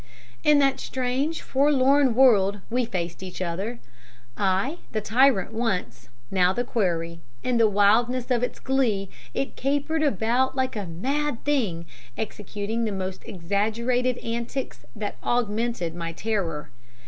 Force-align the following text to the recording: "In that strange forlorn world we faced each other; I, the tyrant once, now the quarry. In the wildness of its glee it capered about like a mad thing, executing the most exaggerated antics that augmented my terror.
"In 0.43 0.57
that 0.57 0.79
strange 0.79 1.43
forlorn 1.43 2.15
world 2.15 2.61
we 2.71 2.85
faced 2.85 3.21
each 3.21 3.39
other; 3.39 3.79
I, 4.35 4.79
the 4.93 4.99
tyrant 4.99 5.53
once, 5.53 6.09
now 6.31 6.53
the 6.53 6.63
quarry. 6.63 7.19
In 7.43 7.57
the 7.59 7.69
wildness 7.69 8.31
of 8.31 8.41
its 8.41 8.57
glee 8.59 9.11
it 9.35 9.55
capered 9.55 10.01
about 10.01 10.55
like 10.55 10.75
a 10.75 10.87
mad 10.87 11.45
thing, 11.45 11.85
executing 12.17 12.83
the 12.83 12.91
most 12.91 13.21
exaggerated 13.27 14.17
antics 14.23 14.85
that 14.95 15.17
augmented 15.23 15.93
my 15.93 16.13
terror. 16.13 16.71